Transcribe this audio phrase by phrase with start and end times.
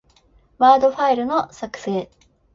[0.57, 2.09] ワードファイルの、作成